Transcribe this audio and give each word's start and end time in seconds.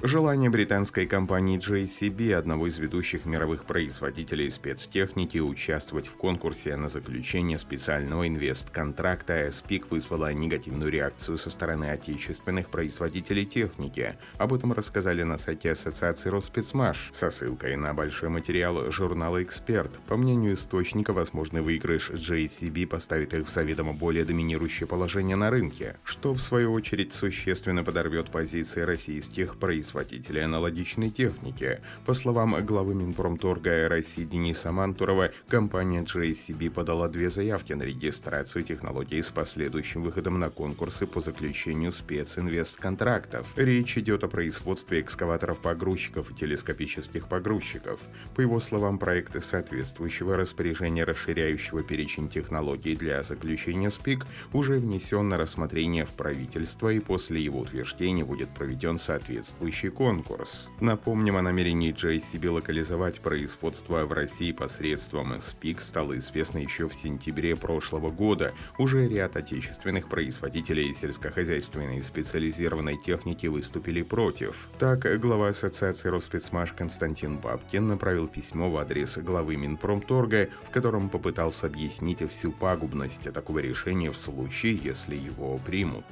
Желание 0.00 0.48
британской 0.48 1.06
компании 1.06 1.58
JCB, 1.58 2.32
одного 2.32 2.68
из 2.68 2.78
ведущих 2.78 3.24
мировых 3.24 3.64
производителей 3.64 4.48
спецтехники, 4.48 5.38
участвовать 5.38 6.06
в 6.06 6.12
конкурсе 6.12 6.76
на 6.76 6.86
заключение 6.86 7.58
специального 7.58 8.28
инвест-контракта 8.28 9.50
СПИК 9.50 9.90
вызвало 9.90 10.32
негативную 10.32 10.92
реакцию 10.92 11.36
со 11.36 11.50
стороны 11.50 11.90
отечественных 11.90 12.68
производителей 12.68 13.44
техники. 13.44 14.14
Об 14.36 14.54
этом 14.54 14.72
рассказали 14.72 15.24
на 15.24 15.36
сайте 15.36 15.72
Ассоциации 15.72 16.28
Роспецмаш 16.28 17.10
со 17.12 17.32
ссылкой 17.32 17.74
на 17.74 17.92
большой 17.92 18.28
материал 18.28 18.92
журнала 18.92 19.42
«Эксперт». 19.42 19.98
По 20.06 20.16
мнению 20.16 20.54
источника, 20.54 21.12
возможный 21.12 21.62
выигрыш 21.62 22.10
JCB 22.10 22.86
поставит 22.86 23.34
их 23.34 23.48
в 23.48 23.50
заведомо 23.50 23.94
более 23.94 24.24
доминирующее 24.24 24.86
положение 24.86 25.34
на 25.34 25.50
рынке, 25.50 25.96
что 26.04 26.34
в 26.34 26.40
свою 26.40 26.72
очередь 26.72 27.12
существенно 27.12 27.82
подорвет 27.82 28.30
позиции 28.30 28.82
российских 28.82 29.56
производителей 29.56 29.87
производителей 29.92 30.44
аналогичной 30.44 31.10
техники. 31.10 31.80
По 32.04 32.12
словам 32.12 32.54
главы 32.64 32.94
Минпромторга 32.94 33.88
России 33.88 34.24
Дениса 34.24 34.70
Мантурова, 34.70 35.30
компания 35.48 36.02
JCB 36.02 36.70
подала 36.70 37.08
две 37.08 37.30
заявки 37.30 37.72
на 37.72 37.84
регистрацию 37.84 38.64
технологий 38.64 39.22
с 39.22 39.30
последующим 39.30 40.02
выходом 40.02 40.38
на 40.38 40.50
конкурсы 40.50 41.06
по 41.06 41.20
заключению 41.20 41.92
специнвест-контрактов. 41.92 43.46
Речь 43.56 43.96
идет 43.96 44.24
о 44.24 44.28
производстве 44.28 45.00
экскаваторов-погрузчиков 45.00 46.30
и 46.30 46.34
телескопических 46.34 47.26
погрузчиков. 47.26 48.00
По 48.34 48.42
его 48.42 48.60
словам, 48.60 48.98
проекты 48.98 49.40
соответствующего 49.40 50.36
распоряжения, 50.36 51.04
расширяющего 51.04 51.82
перечень 51.82 52.28
технологий 52.28 52.94
для 52.94 53.22
заключения 53.22 53.90
СПИК, 53.90 54.26
уже 54.52 54.78
внесен 54.78 55.28
на 55.28 55.38
рассмотрение 55.38 56.04
в 56.04 56.10
правительство 56.10 56.90
и 56.90 57.00
после 57.00 57.42
его 57.42 57.60
утверждения 57.60 58.24
будет 58.24 58.50
проведен 58.50 58.98
соответствующий 58.98 59.77
текущий 59.78 59.90
конкурс. 59.90 60.68
Напомним 60.80 61.36
о 61.36 61.42
намерении 61.42 61.94
JCB 61.94 62.50
локализовать 62.50 63.20
производство 63.20 64.04
в 64.04 64.12
России 64.12 64.52
посредством 64.52 65.40
СПИК 65.40 65.80
стало 65.80 66.18
известно 66.18 66.58
еще 66.58 66.88
в 66.88 66.94
сентябре 66.94 67.54
прошлого 67.54 68.10
года. 68.10 68.52
Уже 68.78 69.08
ряд 69.08 69.36
отечественных 69.36 70.08
производителей 70.08 70.92
сельскохозяйственной 70.92 72.02
специализированной 72.02 72.96
техники 72.96 73.46
выступили 73.46 74.02
против. 74.02 74.68
Так, 74.78 75.06
глава 75.20 75.48
Ассоциации 75.48 76.08
Роспецмаш 76.08 76.72
Константин 76.72 77.38
Бабкин 77.38 77.86
направил 77.86 78.26
письмо 78.26 78.70
в 78.70 78.76
адрес 78.78 79.18
главы 79.18 79.56
Минпромторга, 79.56 80.48
в 80.66 80.70
котором 80.70 81.08
попытался 81.08 81.66
объяснить 81.66 82.28
всю 82.30 82.50
пагубность 82.50 83.32
такого 83.32 83.60
решения 83.60 84.10
в 84.10 84.18
случае, 84.18 84.80
если 84.82 85.14
его 85.14 85.58
примут. 85.58 86.04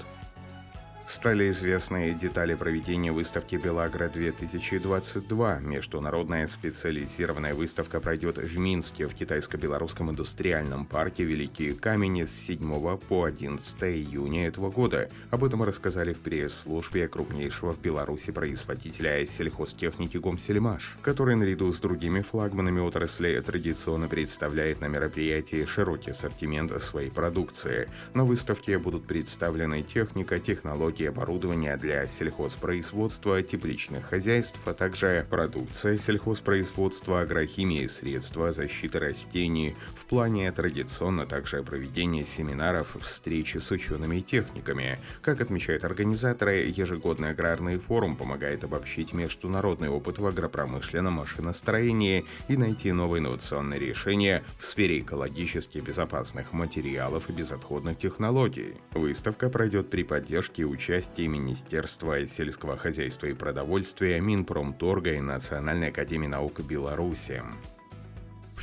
Стали 1.09 1.51
известны 1.51 2.13
детали 2.15 2.57
проведения 2.57 3.13
выставки 3.13 3.55
«Белагра-2022». 3.55 5.61
Международная 5.61 6.49
специализированная 6.49 7.55
выставка 7.55 8.01
пройдет 8.01 8.39
в 8.39 8.59
Минске 8.59 9.07
в 9.07 9.15
китайско-белорусском 9.15 10.11
индустриальном 10.11 10.85
парке 10.85 11.23
«Великие 11.23 11.75
камени» 11.75 12.25
с 12.25 12.33
7 12.33 12.99
по 12.99 13.23
11 13.23 13.85
июня 13.85 14.49
этого 14.49 14.69
года. 14.69 15.09
Об 15.31 15.45
этом 15.45 15.63
рассказали 15.63 16.13
в 16.13 16.19
пресс-службе 16.19 17.07
крупнейшего 17.07 17.73
в 17.73 17.81
Беларуси 17.81 18.33
производителя 18.33 19.25
сельхозтехники 19.27 20.17
«Гомсельмаш», 20.17 20.97
который 21.03 21.37
наряду 21.37 21.73
с 21.73 21.81
другими 21.81 22.23
флагманами 22.23 22.81
отрасли 22.81 23.41
традиционно 23.47 24.09
представляет 24.09 24.81
на 24.81 24.89
мероприятии 24.89 25.67
широкий 25.67 26.11
ассортимент 26.11 26.73
своей 26.83 27.13
продукции. 27.13 27.89
На 28.13 28.25
выставке 28.25 28.77
будут 28.79 29.07
представлены 29.07 29.85
техника, 29.85 30.41
технологии, 30.41 30.96
технологии 30.97 31.07
оборудования 31.07 31.77
для 31.77 32.07
сельхозпроизводства, 32.07 33.43
тепличных 33.43 34.07
хозяйств, 34.07 34.61
а 34.65 34.73
также 34.73 35.27
продукция 35.29 35.99
сельхозпроизводства, 35.99 37.21
агрохимии, 37.21 37.87
средства 37.87 38.53
защиты 38.53 38.99
растений. 38.99 39.75
В 39.95 40.05
плане 40.07 40.51
традиционно 40.53 41.27
также 41.27 41.63
проведение 41.63 42.25
семинаров, 42.25 42.97
встречи 43.01 43.59
с 43.59 43.71
учеными 43.71 44.17
и 44.17 44.23
техниками. 44.23 44.99
Как 45.23 45.41
отмечают 45.41 45.85
организаторы, 45.85 46.73
ежегодный 46.77 47.31
аграрный 47.31 47.79
форум 47.79 48.17
помогает 48.17 48.65
обобщить 48.65 49.13
международный 49.13 49.89
опыт 49.89 50.19
в 50.19 50.27
агропромышленном 50.27 51.15
машиностроении 51.15 52.25
и 52.49 52.57
найти 52.57 52.93
новые 52.93 53.21
инновационные 53.21 53.81
решения 53.81 54.43
в 54.59 54.65
сфере 54.65 55.01
экологически 55.01 55.79
безопасных 55.79 56.53
материалов 56.53 57.29
и 57.29 57.33
безотходных 57.33 57.99
технологий. 57.99 58.75
Выставка 58.93 59.49
пройдет 59.49 59.91
при 59.91 60.03
поддержке 60.03 60.65
участия 60.65 60.86
участии 60.87 61.27
Министерства 61.27 62.25
сельского 62.29 62.77
хозяйства 62.77 63.27
и 63.27 63.35
продовольствия, 63.35 64.21
Минпромторга 64.21 65.15
и 65.15 65.21
Национальной 65.21 65.89
академии 65.89 66.29
наук 66.29 66.61
Беларуси. 66.61 67.43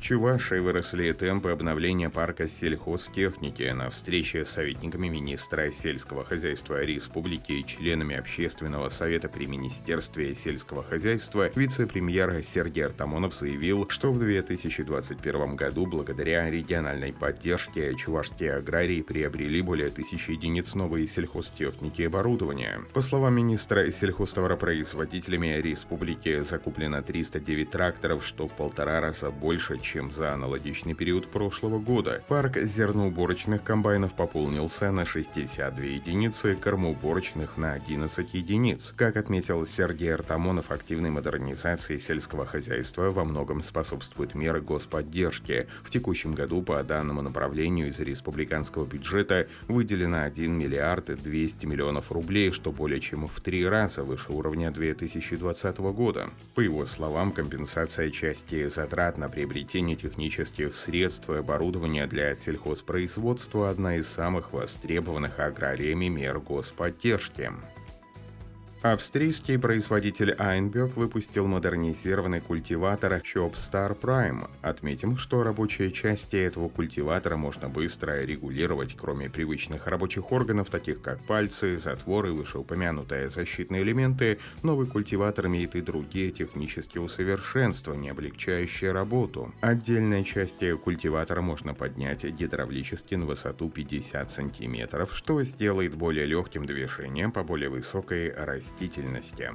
Чувашии 0.03 0.59
выросли 0.59 1.13
темпы 1.13 1.51
обновления 1.51 2.09
парка 2.09 2.49
сельхозтехники. 2.49 3.71
На 3.71 3.89
встрече 3.89 4.43
с 4.43 4.49
советниками 4.49 5.07
министра 5.07 5.71
сельского 5.71 6.25
хозяйства 6.25 6.83
республики 6.83 7.53
и 7.53 7.65
членами 7.65 8.17
общественного 8.17 8.89
совета 8.89 9.29
при 9.29 9.45
Министерстве 9.45 10.35
сельского 10.35 10.83
хозяйства 10.83 11.49
вице-премьер 11.55 12.43
Сергей 12.43 12.87
Артамонов 12.87 13.33
заявил, 13.33 13.87
что 13.87 14.11
в 14.11 14.19
2021 14.19 15.55
году 15.55 15.85
благодаря 15.85 16.49
региональной 16.49 17.13
поддержке 17.13 17.95
чувашские 17.95 18.55
аграрии 18.55 19.01
приобрели 19.01 19.61
более 19.61 19.89
тысячи 19.89 20.31
единиц 20.31 20.75
новой 20.75 21.07
сельхозтехники 21.07 22.01
и 22.01 22.07
оборудования. 22.07 22.81
По 22.91 22.99
словам 22.99 23.35
министра 23.35 23.89
сельхозтоваропроизводителями 23.89 25.61
республики 25.61 26.41
закуплено 26.41 27.01
309 27.01 27.71
тракторов, 27.71 28.25
что 28.25 28.49
в 28.49 28.51
полтора 28.51 28.99
раза 28.99 29.31
больше, 29.31 29.79
чем 29.79 29.92
чем 29.93 30.11
за 30.11 30.33
аналогичный 30.33 30.95
период 30.95 31.27
прошлого 31.27 31.77
года. 31.77 32.23
Парк 32.27 32.57
зерноуборочных 32.57 33.63
комбайнов 33.63 34.15
пополнился 34.15 34.89
на 34.89 35.05
62 35.05 35.83
единицы, 35.83 36.55
кормоуборочных 36.55 37.57
на 37.57 37.73
11 37.73 38.33
единиц. 38.33 38.91
Как 38.97 39.17
отметил 39.17 39.67
Сергей 39.67 40.15
Артамонов, 40.15 40.71
активной 40.71 41.11
модернизации 41.11 41.99
сельского 41.99 42.47
хозяйства 42.47 43.11
во 43.11 43.23
многом 43.23 43.61
способствуют 43.61 44.33
меры 44.33 44.61
господдержки. 44.61 45.67
В 45.83 45.91
текущем 45.91 46.31
году 46.33 46.63
по 46.63 46.81
данному 46.81 47.21
направлению 47.21 47.89
из 47.89 47.99
республиканского 47.99 48.85
бюджета 48.85 49.47
выделено 49.67 50.23
1 50.23 50.51
миллиард 50.51 51.21
200 51.21 51.67
миллионов 51.67 52.11
рублей, 52.11 52.51
что 52.51 52.71
более 52.71 52.99
чем 52.99 53.27
в 53.27 53.41
три 53.41 53.63
раза 53.63 54.01
выше 54.01 54.31
уровня 54.31 54.71
2020 54.71 55.77
года. 55.77 56.31
По 56.55 56.61
его 56.61 56.87
словам, 56.87 57.31
компенсация 57.31 58.09
части 58.09 58.67
затрат 58.69 59.19
на 59.19 59.29
приобретение 59.29 59.82
приобретение 59.83 59.95
технических 59.95 60.75
средств 60.75 61.29
и 61.29 61.35
оборудования 61.35 62.07
для 62.07 62.33
сельхозпроизводства– 62.35 63.69
одна 63.69 63.97
из 63.97 64.07
самых 64.07 64.53
востребованных 64.53 65.39
аграриями 65.39 66.07
мер 66.07 66.39
господдержки. 66.39 67.51
Австрийский 68.83 69.57
производитель 69.57 70.35
Einberg 70.37 70.95
выпустил 70.95 71.47
модернизированный 71.47 72.41
культиватор 72.41 73.13
Chopstar 73.13 73.97
Prime. 73.97 74.49
Отметим, 74.61 75.15
что 75.15 75.41
рабочие 75.41 75.89
части 75.89 76.35
этого 76.35 76.67
культиватора 76.67 77.37
можно 77.37 77.69
быстро 77.69 78.25
регулировать, 78.25 78.97
кроме 78.99 79.29
привычных 79.29 79.87
рабочих 79.87 80.33
органов, 80.33 80.69
таких 80.69 81.01
как 81.01 81.23
пальцы, 81.23 81.77
затворы, 81.77 82.33
вышеупомянутые 82.33 83.29
защитные 83.29 83.83
элементы. 83.83 84.39
Новый 84.63 84.85
культиватор 84.85 85.47
имеет 85.47 85.75
и 85.75 85.81
другие 85.81 86.33
технические 86.33 87.03
усовершенствования, 87.03 88.11
облегчающие 88.11 88.91
работу. 88.91 89.53
Отдельные 89.61 90.25
части 90.25 90.75
культиватора 90.75 91.39
можно 91.39 91.73
поднять 91.73 92.25
гидравлически 92.25 93.15
на 93.15 93.27
высоту 93.27 93.69
50 93.69 94.29
см, 94.29 95.07
что 95.09 95.41
сделает 95.43 95.95
более 95.95 96.25
легким 96.25 96.65
движением 96.65 97.31
по 97.31 97.43
более 97.43 97.69
высокой 97.69 98.29
растительности 98.33 98.72
растительности. 98.73 99.49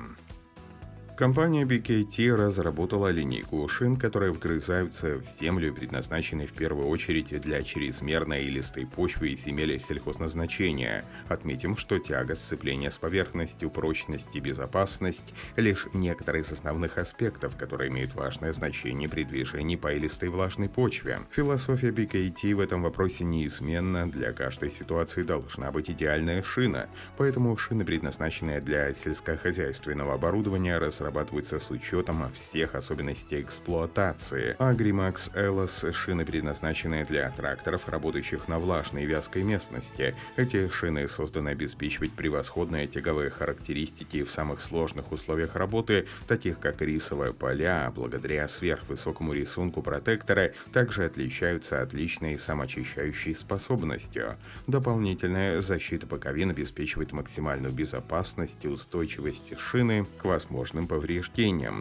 Компания 1.19 1.65
BKT 1.65 2.33
разработала 2.37 3.11
линейку 3.11 3.67
шин, 3.67 3.97
которые 3.97 4.31
вгрызаются 4.31 5.17
в 5.17 5.25
землю 5.25 5.67
и 5.67 5.73
предназначены 5.73 6.47
в 6.47 6.53
первую 6.53 6.87
очередь 6.87 7.41
для 7.41 7.61
чрезмерной 7.63 8.45
илистой 8.45 8.87
почвы 8.87 9.31
и 9.31 9.37
земель 9.37 9.81
сельхозназначения. 9.81 11.05
Отметим, 11.27 11.77
что 11.77 11.99
тяга, 11.99 12.37
сцепление 12.37 12.93
с 12.93 12.99
поверхностью, 12.99 13.69
прочность 13.69 14.37
и 14.37 14.39
безопасность– 14.39 15.35
лишь 15.57 15.89
некоторые 15.93 16.43
из 16.43 16.53
основных 16.53 16.99
аспектов, 16.99 17.57
которые 17.57 17.91
имеют 17.91 18.15
важное 18.15 18.53
значение 18.53 19.09
при 19.09 19.25
движении 19.25 19.75
по 19.75 19.93
илистой 19.93 20.29
влажной 20.29 20.69
почве. 20.69 21.19
Философия 21.33 21.91
BKT 21.91 22.55
в 22.55 22.61
этом 22.61 22.85
вопросе 22.85 23.25
неизменна, 23.25 24.09
для 24.09 24.33
каждой 24.33 24.71
ситуации 24.71 25.25
должна 25.25 25.73
быть 25.73 25.91
идеальная 25.91 26.45
шина, 26.45 26.89
поэтому 27.17 27.57
шины, 27.57 27.85
предназначенные 27.85 28.61
для 28.61 28.95
сельскохозяйственного 28.95 30.15
оборудования, 30.15 30.79
разработаны 30.79 31.08
разрабатываются 31.09 31.59
с 31.59 31.71
учетом 31.71 32.31
всех 32.35 32.75
особенностей 32.75 33.41
эксплуатации. 33.41 34.57
Agrimax 34.59 35.31
Элос– 35.35 35.87
шины, 35.93 36.27
предназначенные 36.27 37.07
для 37.07 37.31
тракторов, 37.31 37.89
работающих 37.89 38.47
на 38.47 38.59
влажной 38.59 39.05
и 39.05 39.07
вязкой 39.07 39.43
местности. 39.43 40.15
Эти 40.37 40.69
шины 40.69 41.09
созданы 41.09 41.49
обеспечивать 41.51 42.13
превосходные 42.13 42.87
тяговые 42.87 43.31
характеристики 43.31 44.23
в 44.23 44.31
самых 44.31 44.61
сложных 44.61 45.11
условиях 45.11 45.57
работы, 45.57 46.07
таких 46.27 46.59
как 46.59 46.83
рисовые 46.83 47.33
поля, 47.33 47.91
благодаря 47.95 48.47
сверхвысокому 48.47 49.33
рисунку 49.33 49.81
протектора, 49.81 50.53
также 50.75 51.07
отличаются 51.07 51.81
отличной 51.81 52.39
самоочищающей 52.39 53.35
способностью. 53.35 54.37
Дополнительная 54.67 55.63
защита 55.63 56.07
боковин 56.07 56.51
обеспечивает 56.51 57.13
максимальную 57.13 57.73
безопасность 57.73 58.65
и 58.67 58.69
устойчивость 58.69 59.59
шины 59.59 60.07
к 60.19 60.25
возможным 60.27 60.87
повреждениям. 60.87 60.98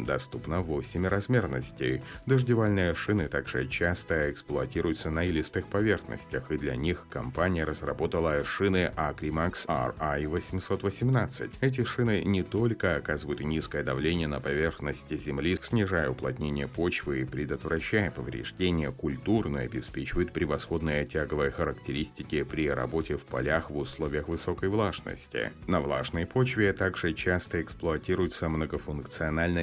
Доступно 0.05 0.61
8 0.61 1.07
размерностей. 1.07 2.01
Дождевальные 2.25 2.93
шины 2.93 3.27
также 3.27 3.67
часто 3.67 4.31
эксплуатируются 4.31 5.09
на 5.09 5.23
илистых 5.23 5.67
поверхностях, 5.67 6.51
и 6.51 6.57
для 6.57 6.75
них 6.75 7.05
компания 7.09 7.63
разработала 7.63 8.43
шины 8.43 8.91
Acrimax 8.95 9.67
RI818. 9.67 11.51
Эти 11.61 11.83
шины 11.83 12.23
не 12.23 12.43
только 12.43 12.95
оказывают 12.95 13.41
низкое 13.41 13.83
давление 13.83 14.27
на 14.27 14.39
поверхности 14.39 15.17
земли, 15.17 15.57
снижая 15.61 16.09
уплотнение 16.09 16.67
почвы 16.67 17.21
и 17.21 17.25
предотвращая 17.25 18.11
повреждения 18.11 18.91
культур, 18.91 19.49
но 19.49 19.61
и 19.61 19.65
обеспечивают 19.65 20.33
превосходные 20.33 21.05
тяговые 21.05 21.51
характеристики 21.51 22.43
при 22.43 22.69
работе 22.69 23.17
в 23.17 23.23
полях 23.25 23.69
в 23.69 23.77
условиях 23.77 24.27
высокой 24.27 24.69
влажности. 24.69 25.51
На 25.67 25.81
влажной 25.81 26.25
почве 26.25 26.73
также 26.73 27.13
часто 27.13 27.61
эксплуатируются 27.61 28.49
многофункциональные 28.49 29.06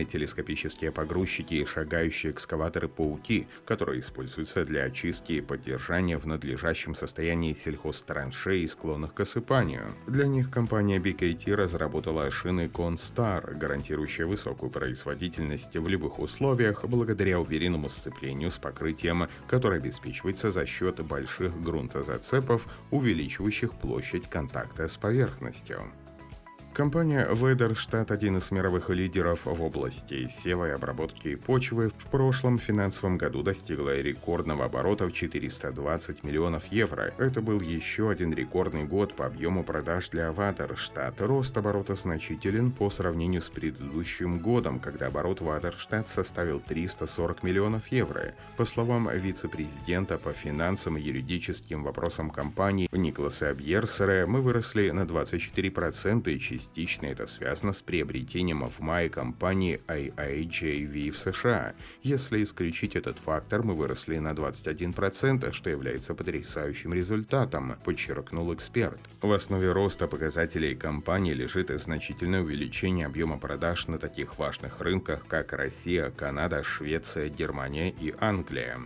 телескопические 0.05 0.93
погрузчики 0.93 1.55
и 1.55 1.65
шагающие 1.65 2.33
экскаваторы-пауки, 2.33 3.49
которые 3.65 4.01
используются 4.01 4.65
для 4.65 4.85
очистки 4.85 5.33
и 5.33 5.41
поддержания 5.41 6.19
в 6.19 6.27
надлежащем 6.27 6.95
состоянии 6.95 7.53
сельхозтраншей 7.53 8.63
и 8.63 8.67
склонных 8.67 9.15
к 9.15 9.21
осыпанию. 9.21 9.95
Для 10.07 10.27
них 10.27 10.51
компания 10.51 10.99
BKT 10.99 11.55
разработала 11.55 12.31
шины 12.31 12.71
Constar, 12.73 13.55
гарантирующие 13.57 14.27
высокую 14.27 14.71
производительность 14.71 15.77
в 15.77 15.89
любых 15.89 16.19
условиях 16.19 16.85
благодаря 16.85 17.41
уверенному 17.41 17.89
сцеплению 17.89 18.51
с 18.51 18.59
покрытием, 18.59 19.29
которое 19.49 19.81
обеспечивается 19.81 20.51
за 20.51 20.67
счет 20.67 21.01
больших 21.01 21.61
грунтозацепов, 21.63 22.67
увеличивающих 22.91 23.75
площадь 23.75 24.29
контакта 24.29 24.89
с 24.89 24.97
поверхностью. 24.97 25.93
Компания 26.75 27.29
Ведерштат– 27.33 28.11
один 28.11 28.39
из 28.39 28.51
мировых 28.51 28.91
лидеров 28.91 29.43
в 29.45 29.63
области 29.63 30.27
севой 30.27 30.75
обработки 30.75 31.37
почвы. 31.37 31.91
В 31.91 32.07
прошлом 32.11 32.59
финансовом 32.59 33.17
году 33.17 33.45
достигла 33.45 34.01
рекордного 34.01 34.65
оборота 34.65 35.07
в 35.07 35.13
420 35.13 36.25
миллионов 36.25 36.73
евро. 36.73 37.15
Это 37.17 37.41
был 37.41 37.61
еще 37.61 38.11
один 38.11 38.35
рекордный 38.35 38.83
год 38.83 39.15
по 39.15 39.27
объему 39.27 39.63
продаж 39.63 40.09
для 40.09 40.33
Вадерштат. 40.33 41.21
Рост 41.21 41.57
оборота 41.57 41.95
значителен 41.95 42.73
по 42.73 42.91
сравнению 42.91 43.41
с 43.41 43.51
предыдущим 43.51 44.41
годом, 44.41 44.81
когда 44.81 45.07
оборот 45.07 45.43
Вадерштат 45.43 46.09
составил 46.09 46.59
340 46.59 47.45
миллионов 47.45 47.93
евро. 47.93 48.35
По 48.57 48.65
словам 48.65 49.09
вице-президента 49.13 50.19
по 50.19 50.33
финансам 50.33 50.97
и 50.97 51.03
юридическим 51.03 51.85
вопросам 51.85 52.31
компании 52.31 52.89
Николаса 52.91 53.55
Бьерсера, 53.55 54.27
мы 54.27 54.43
выросли 54.43 54.91
на 54.91 55.03
24% 55.03 56.29
и 56.29 56.39
частично 56.65 57.07
это 57.07 57.27
связано 57.27 57.75
с 57.75 57.83
приобретением 57.83 58.67
в 58.67 58.81
мае 58.81 59.11
компании 59.11 59.81
IIJV 59.87 61.11
в 61.11 61.19
США. 61.19 61.75
Если 62.03 62.43
исключить 62.43 62.97
этот 62.97 63.19
фактор, 63.19 63.63
мы 63.63 63.75
выросли 63.75 64.19
на 64.19 64.33
21%, 64.33 65.53
что 65.53 65.71
является 65.71 66.15
потрясающим 66.15 66.95
результатом, 66.95 67.77
подчеркнул 67.85 68.55
эксперт. 68.55 68.99
В 69.21 69.31
основе 69.33 69.73
роста 69.73 70.07
показателей 70.07 70.75
компании 70.75 71.35
лежит 71.35 71.71
значительное 71.79 72.41
увеличение 72.41 73.07
объема 73.07 73.39
продаж 73.39 73.87
на 73.89 73.99
таких 73.99 74.39
важных 74.39 74.81
рынках, 74.81 75.27
как 75.27 75.53
Россия, 75.53 76.11
Канада, 76.11 76.63
Швеция, 76.63 77.29
Германия 77.29 77.91
и 77.91 78.15
Англия. 78.21 78.79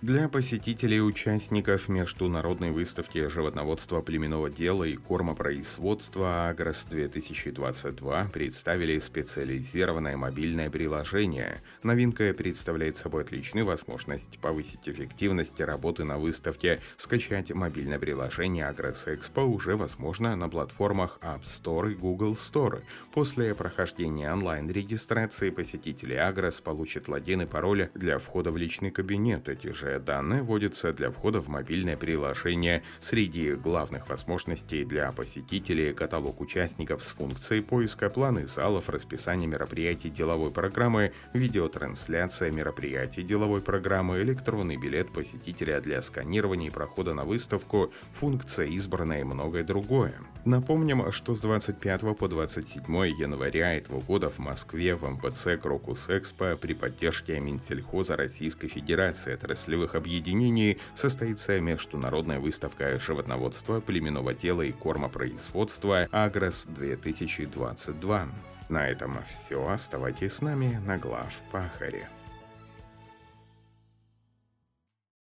Для 0.00 0.28
посетителей 0.28 0.98
и 0.98 1.00
участников 1.00 1.88
Международной 1.88 2.70
выставки 2.70 3.26
животноводства 3.26 4.00
племенного 4.00 4.48
дела 4.48 4.84
и 4.84 4.94
кормопроизводства 4.94 6.48
«Агрос-2022» 6.50 8.30
представили 8.30 9.00
специализированное 9.00 10.16
мобильное 10.16 10.70
приложение. 10.70 11.60
Новинка 11.82 12.32
представляет 12.32 12.96
собой 12.96 13.24
отличную 13.24 13.66
возможность 13.66 14.38
повысить 14.38 14.88
эффективность 14.88 15.60
работы 15.60 16.04
на 16.04 16.18
выставке. 16.18 16.78
Скачать 16.96 17.50
мобильное 17.50 17.98
приложение 17.98 18.68
«Агрос-Экспо» 18.68 19.46
уже 19.46 19.74
возможно 19.74 20.36
на 20.36 20.48
платформах 20.48 21.18
App 21.22 21.42
Store 21.42 21.90
и 21.90 21.96
Google 21.96 22.34
Store. 22.34 22.82
После 23.12 23.52
прохождения 23.52 24.32
онлайн-регистрации 24.32 25.50
посетители 25.50 26.14
«Агрос» 26.14 26.60
получат 26.60 27.08
логин 27.08 27.42
и 27.42 27.46
пароль 27.46 27.90
для 27.94 28.20
входа 28.20 28.52
в 28.52 28.56
личный 28.56 28.92
кабинет. 28.92 29.48
Эти 29.48 29.72
же 29.72 29.87
Похожие 29.88 30.04
данные 30.04 30.42
вводятся 30.42 30.92
для 30.92 31.10
входа 31.10 31.40
в 31.40 31.48
мобильное 31.48 31.96
приложение. 31.96 32.82
Среди 33.00 33.54
главных 33.54 34.10
возможностей 34.10 34.84
для 34.84 35.10
посетителей 35.12 35.94
каталог 35.94 36.42
участников 36.42 37.02
с 37.02 37.12
функцией 37.12 37.62
поиска, 37.62 38.10
планы 38.10 38.46
залов, 38.46 38.90
расписание 38.90 39.48
мероприятий 39.48 40.10
деловой 40.10 40.50
программы, 40.50 41.12
видеотрансляция 41.32 42.50
мероприятий 42.50 43.22
деловой 43.22 43.62
программы, 43.62 44.20
электронный 44.20 44.76
билет 44.76 45.10
посетителя 45.10 45.80
для 45.80 46.02
сканирования 46.02 46.68
и 46.68 46.72
прохода 46.72 47.14
на 47.14 47.24
выставку, 47.24 47.90
функция 48.20 48.66
избранная 48.66 49.20
и 49.20 49.24
многое 49.24 49.64
другое. 49.64 50.20
Напомним, 50.44 51.12
что 51.12 51.34
с 51.34 51.40
25 51.40 52.16
по 52.16 52.28
27 52.28 52.84
января 53.06 53.74
этого 53.74 54.00
года 54.00 54.28
в 54.28 54.38
Москве 54.38 54.94
в 54.94 55.02
МВЦ 55.02 55.60
Крокус 55.60 56.08
Экспо 56.08 56.56
при 56.56 56.74
поддержке 56.74 57.40
Минсельхоза 57.40 58.16
Российской 58.16 58.68
Федерации 58.68 59.34
отраслевых 59.34 59.77
отраслевых 59.78 59.94
объединений 59.94 60.78
состоится 60.94 61.60
международная 61.60 62.40
выставка 62.40 62.98
животноводства, 62.98 63.80
племенного 63.80 64.34
тела 64.34 64.62
и 64.62 64.72
кормопроизводства 64.72 66.08
«Агрос-2022». 66.10 68.28
На 68.68 68.88
этом 68.88 69.18
все. 69.28 69.64
Оставайтесь 69.66 70.32
с 70.34 70.42
нами 70.42 70.80
на 70.84 70.98
глав 70.98 71.32
Пахаре. 71.50 72.08